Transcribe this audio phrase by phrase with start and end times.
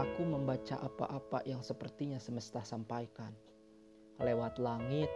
[0.00, 3.36] aku membaca apa-apa yang sepertinya semesta sampaikan.
[4.16, 5.12] Lewat langit,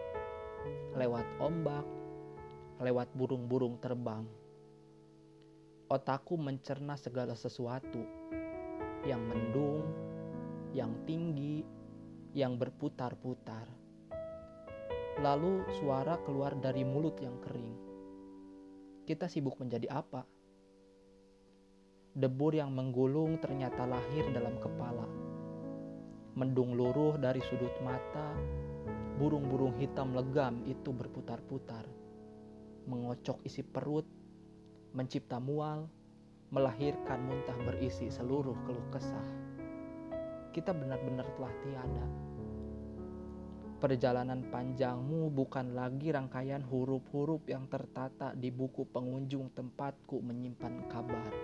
[0.93, 1.89] lewat ombak,
[2.85, 4.29] lewat burung-burung terbang.
[5.89, 8.05] Otakku mencerna segala sesuatu
[9.09, 9.89] yang mendung,
[10.77, 11.65] yang tinggi,
[12.37, 13.65] yang berputar-putar.
[15.25, 17.77] Lalu suara keluar dari mulut yang kering.
[19.09, 20.29] Kita sibuk menjadi apa?
[22.15, 25.03] Debur yang menggulung ternyata lahir dalam kepala.
[26.39, 28.31] Mendung luruh dari sudut mata,
[29.19, 31.83] burung-burung hitam legam itu berputar-putar,
[32.87, 34.07] mengocok isi perut,
[34.95, 35.91] mencipta mual,
[36.55, 39.29] melahirkan muntah berisi seluruh keluh kesah.
[40.55, 42.07] Kita benar-benar telah tiada.
[43.83, 51.35] Perjalanan panjangmu bukan lagi rangkaian huruf-huruf yang tertata di buku pengunjung tempatku menyimpan kabar.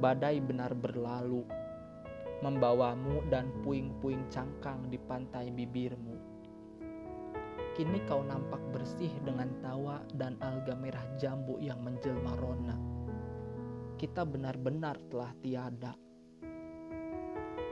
[0.00, 1.44] Badai benar berlalu,
[2.40, 6.16] membawamu dan puing-puing cangkang di pantai bibirmu.
[7.76, 12.80] Kini kau nampak bersih dengan tawa dan alga merah jambu yang menjelma rona.
[14.00, 15.92] Kita benar-benar telah tiada.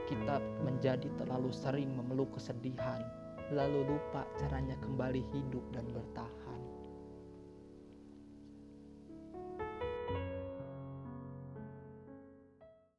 [0.05, 3.01] Kita menjadi terlalu sering memeluk kesedihan,
[3.49, 6.78] lalu lupa caranya kembali hidup dan bertahan.